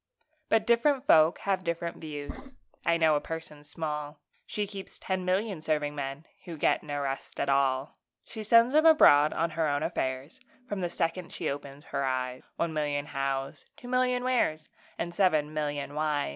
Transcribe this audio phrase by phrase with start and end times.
[0.49, 5.61] But different folk have different views; I know a person small She keeps ten million
[5.61, 7.99] serving men, Who get no rest at all!
[8.25, 12.41] She sends 'em abroad on her own affairs, From the second she opens her eyes
[12.55, 16.29] One million Hows, two million Wheres, And seven million Whys!